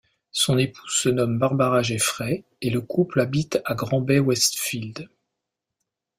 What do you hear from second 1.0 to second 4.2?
nomme Barbara Jeffrey et le couple habite à Grand